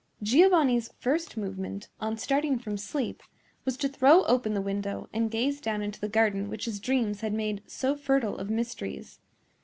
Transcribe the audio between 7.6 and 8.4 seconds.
so fertile